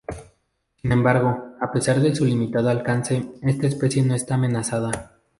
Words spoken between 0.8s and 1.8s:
Sin embargo, a